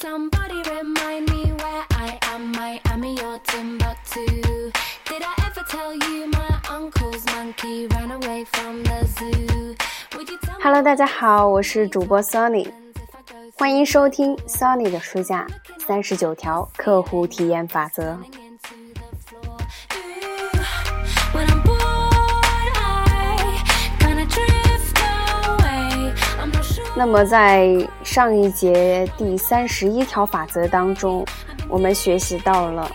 [0.00, 2.52] Somebody remind me where I am.
[2.52, 4.72] Miami or Timbuktu.
[5.04, 9.76] Did I ever tell you my uncle's monkey ran away from the zoo?
[10.16, 12.70] Would you tell Hello，大家好，我是主播 go
[13.58, 15.46] 欢迎收听 Sunny 的书架
[15.86, 18.18] 三十九条客户体验法则。
[27.00, 27.66] 那么在
[28.04, 31.24] 上一节第三十一条法则当中，
[31.66, 32.92] 我们学习到了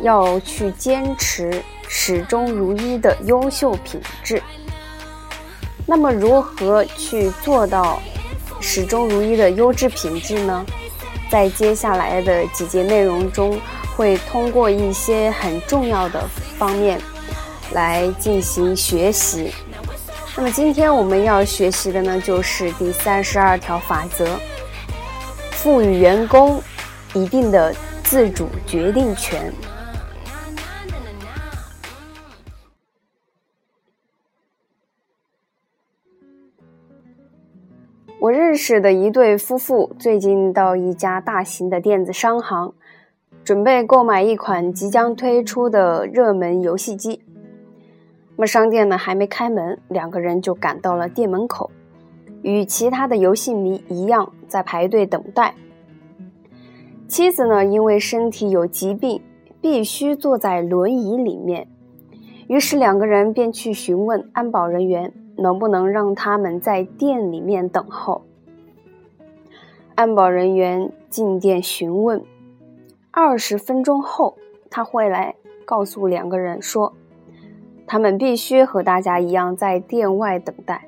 [0.00, 4.42] 要去坚持始终如一的优秀品质。
[5.86, 8.00] 那么如何去做到
[8.60, 10.66] 始终如一的优质品质呢？
[11.30, 13.56] 在接下来的几节内容中，
[13.94, 16.20] 会通过一些很重要的
[16.58, 17.00] 方面
[17.70, 19.52] 来进行学习。
[20.38, 24.38] 那么今天我们要学习的呢，就是第三十二条法则，
[25.52, 26.60] 赋予员工
[27.14, 29.50] 一定的自主决定权。
[38.20, 42.74] 我认识的一对夫妇最近到一家大型的电子商行，
[43.42, 47.22] 准备购买一款即将推出的热门游戏机。
[48.38, 51.70] 那么商店呢还没开门，两个人就赶到了店门口，
[52.42, 55.54] 与其他的游戏迷一样在排队等待。
[57.08, 59.22] 妻子呢因为身体有疾病，
[59.62, 61.66] 必须坐在轮椅里面，
[62.46, 68.26] 于是两个人便去询问安保人员能不能让他们在店里面等候。
[69.94, 72.22] 安保人员进店询问，
[73.10, 74.36] 二十分钟后
[74.68, 75.34] 他会来
[75.64, 76.92] 告诉两个人说。
[77.86, 80.86] 他们必须和大家一样在店外等待。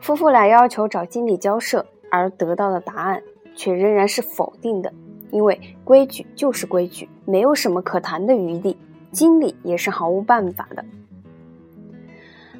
[0.00, 3.22] 夫妇俩要求找经理交涉，而得到的答案
[3.54, 4.92] 却仍然是否定的，
[5.30, 8.78] 因为规矩就是规矩，没有什么可谈的余地，
[9.12, 10.84] 经理也是毫无办法的。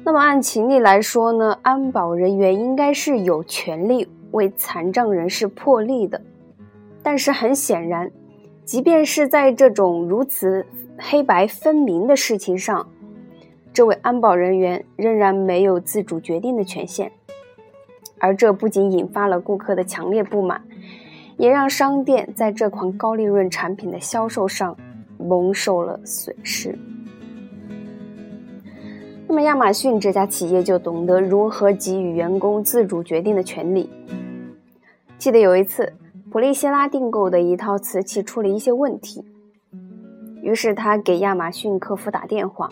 [0.03, 6.21] 那么按情理来说呢，安保人员应该是有权利为残障人士破例的，
[7.03, 8.11] 但是很显然，
[8.65, 10.65] 即便是在这种如此
[11.03, 12.87] 黑白分明的事情上，
[13.73, 17.11] 这位安保人员仍然没有自主决定的权限，
[18.19, 20.61] 而这不仅引发了顾客的强烈不满，
[21.37, 24.77] 也让商店在这款高利润产品的销售上
[25.17, 26.77] 蒙受了损失。
[29.27, 33.89] 那么，亚马逊这家企业就懂得如何给予员工自主决定的权利。
[35.17, 35.93] 记得有一次，
[36.29, 39.25] 普利希拉订购的一套瓷器出了一些问题。
[40.41, 42.69] 于是他给亚马逊客服打电话，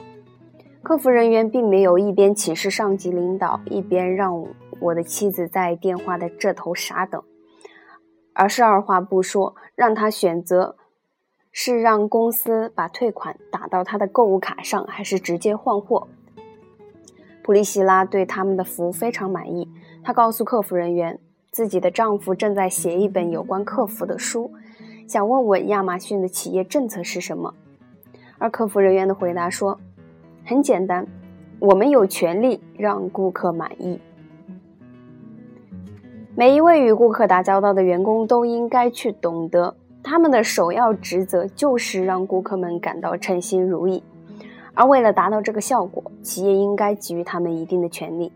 [0.81, 4.46] 客服人员并没有一边请示上级领导，一边让
[4.80, 7.22] 我的妻子在电话的这头傻等，
[8.34, 10.78] 而是二话不说，让他选择
[11.52, 16.07] 是让公司把退款打到他的购物卡上，还是直接换货。
[17.44, 19.68] 普利希拉对他们的服务非常满意，
[20.03, 21.19] 她告诉客服人员，
[21.51, 24.51] 自己的丈夫正在写一本有关客服的书。
[25.09, 27.52] 想问问亚马逊的企业政策是什么？
[28.38, 29.80] 而客服人员的回答说
[30.46, 31.08] ：“很简单，
[31.58, 34.00] 我们有权利让顾客满意。
[36.36, 44.03] 每一位与顾客打交道的员工都应该去懂得，他们的首要职责就是让顾客们感到称心如意。
[44.75, 48.31] 而为了达到这个效果，企业应该给予他们一定的权利。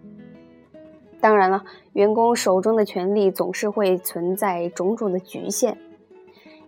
[1.21, 1.63] 当然了，
[1.93, 5.77] 员工手中的权利总是会存在种种的局限。”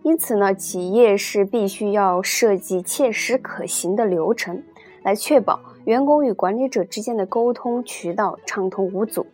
[0.06, 4.62] 因此呢，企业是必须要设计切实可行的流程，
[5.02, 9.26] 来确保员工与管理者之间的沟通渠道畅通无阻。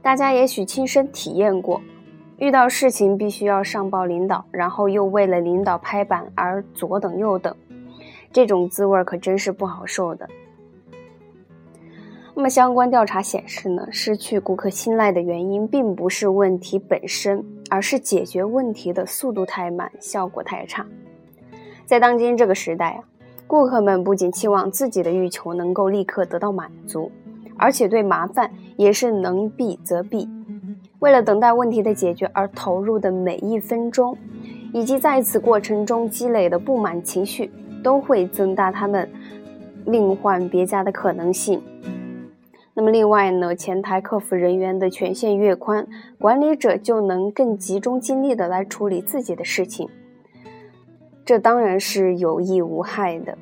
[0.00, 1.82] 大家也许亲身体验过，
[2.38, 7.54] 遇到事情必须要上报领导，然后又为了领导拍板而左等右等，
[8.32, 10.26] 这种滋味可真是不好受的。
[12.34, 20.84] 那么，相关调查显示呢，失去顾客信赖的原因并不是问题本身，而是解决问题的速度太慢，效果太差。
[21.86, 23.04] 在当今这个时代啊，
[23.46, 27.10] 顾客们不仅期望自己的欲求能够立刻得到满足，
[27.56, 30.28] 而且对麻烦也是能避则避。
[30.98, 34.14] 为了等待问题的解决而投入的每一分钟，
[34.74, 37.50] 以及在此过程中积累的不满情绪，
[37.82, 39.10] 都会增大他们
[39.86, 41.62] 另换别家的可能性。
[42.80, 45.86] 那么另外呢，前台客服人员的权限越宽，
[46.18, 49.86] 管理者就能更集中精力的来处理自己的事情，
[51.26, 53.36] 这当然是有益无害的。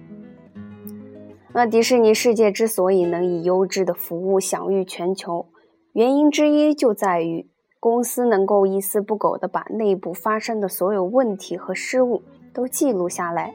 [1.52, 5.46] 那迪士尼世界之所以能以优质的服务享誉全球，
[5.92, 7.48] 原因之一就在于
[7.78, 13.54] 公司能够一丝不苟的把内部发生的所有问题和失误都记录下来，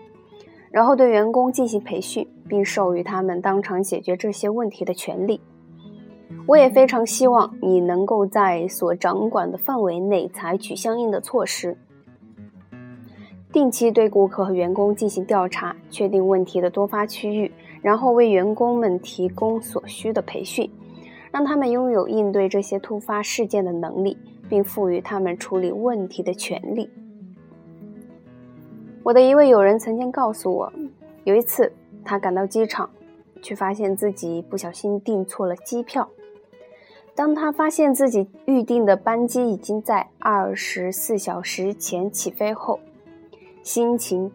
[0.71, 5.41] 然后对员工进行培训，并授予他们当场解决这些问题的权利。
[6.45, 11.77] 我也非常希望你能够在所掌管的范围内采取相应的措施，
[13.51, 17.51] 定期对顾客和员工进行调查，确定问题的多发区域，
[17.81, 20.69] 然后为员工们提供所需的培训。
[21.31, 24.15] 让他们拥有应对这些突发事件的能力，
[24.47, 26.87] 并赋予他们处理问题的权利。
[29.01, 30.71] 我的一位友人曾经告诉我，
[31.23, 31.73] 有一次
[32.05, 32.87] 他赶到机场，
[33.41, 36.07] 却发现自己不小心订错了机票。
[37.15, 42.79] 当他发现自己预定的班机已经在二十四小时前起飞后，
[43.61, 44.31] 心情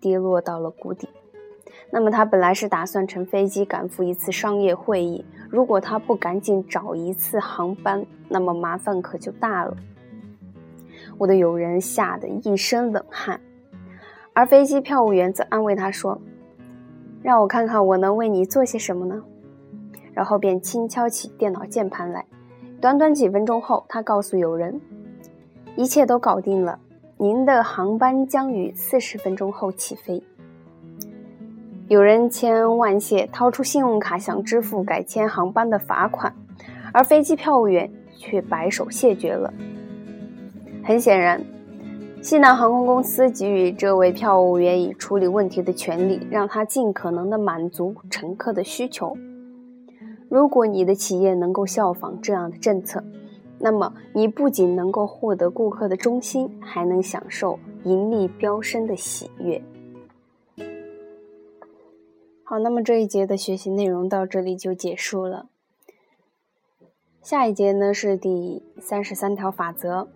[0.00, 1.08] 跌落到了谷底。
[1.88, 5.24] 那么他本来是打算乘飞机赶赴一次商业会议。
[5.48, 9.76] 如果他不赶紧找一次航班，那么麻烦可就大了。
[11.16, 13.40] 我的友人吓得一身冷汗，
[14.32, 16.20] 而飞机票务员则安慰他说
[17.22, 19.22] ：“让我看看我能为你做些什么呢？”
[20.16, 22.24] 然后便轻敲起电脑键盘来。
[22.80, 24.80] 短短几分钟后，他告诉友人
[25.76, 26.78] ：“一切都搞定了，
[27.18, 30.22] 您的航班将于四十分钟后起飞。”
[31.88, 36.34] 有人千恩万谢，掏出信用卡想支付改签航班的罚款，
[36.94, 39.52] 而飞机票务员却摆手谢绝了。
[40.82, 41.44] 很显然，
[42.22, 49.16] 西南航空公司给予这位票务员以处理问题的权利，让他尽可能的满足乘客的需求。
[50.28, 53.02] 如果你的企业能够效仿这样的政策，
[53.58, 59.62] 那么你不仅能够获得顾客的忠心，还能享受盈利飙升的喜悦。
[62.42, 65.48] 好，那么这一节的学习内容到这里就结束了。
[67.22, 70.08] 下一节呢是第三十三条法则：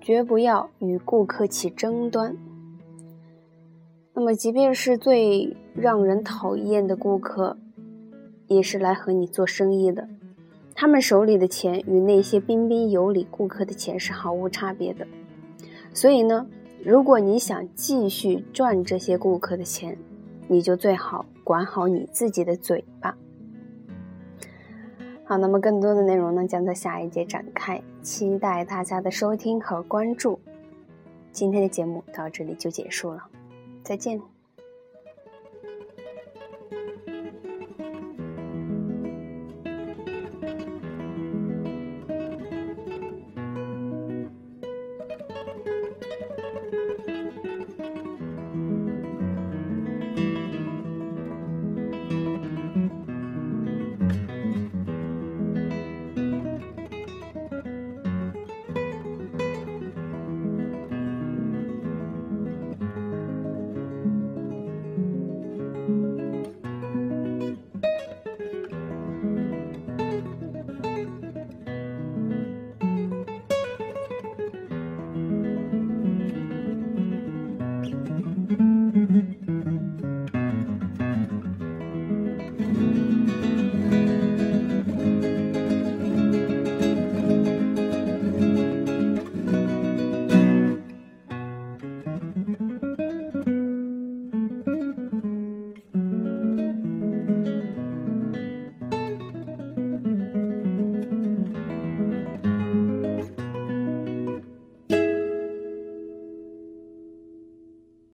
[0.00, 2.36] 绝不要与顾客起争端。
[4.14, 7.58] 那么，即便是最让人讨厌的顾客，
[8.48, 10.08] 也是来和你做生意的。
[10.74, 15.06] 他们手里的钱与那些彬彬有礼顾客的钱是毫无差别的。
[15.92, 16.46] 所以呢，
[16.84, 19.96] 如果你想继续赚这些顾客的钱，
[20.46, 23.16] 你就最好管好你自己的嘴巴。
[25.24, 30.38] 好，那么更多的内容呢，将在下一节展开，期待大家的收听和关注。
[31.32, 33.24] 今天的节目到这里就结束了，
[33.82, 34.37] 再见。